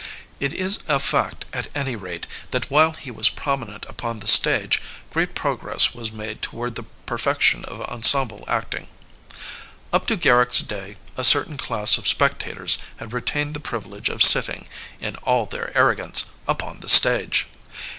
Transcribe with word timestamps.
It 0.39 0.51
is 0.55 0.79
a 0.87 0.99
fact, 0.99 1.45
at 1.53 1.67
any 1.75 1.95
rate, 1.95 2.25
that 2.49 2.71
while 2.71 2.93
he 2.93 3.11
was 3.11 3.29
prominent 3.29 3.85
upon 3.87 4.19
the 4.19 4.25
stage 4.25 4.81
great 5.13 5.35
progress 5.35 5.93
was 5.93 6.11
made 6.11 6.41
toward 6.41 6.73
the 6.73 6.85
perfection 7.05 7.63
of 7.65 7.85
ensem 7.87 8.27
ble 8.29 8.43
acting. 8.47 8.87
Up 9.93 10.07
to 10.07 10.15
Garrick's 10.15 10.61
day 10.61 10.95
a 11.17 11.23
certain 11.23 11.55
class 11.55 11.99
of 11.99 12.07
spectators 12.07 12.79
had 12.97 13.13
retained 13.13 13.53
the 13.53 13.59
privilege 13.59 14.09
of 14.09 14.23
sitting, 14.23 14.67
in 14.99 15.17
all 15.17 15.45
their 15.45 15.71
arrogance, 15.77 16.25
upon 16.47 16.79
the 16.79 16.89
stage. 16.89 17.45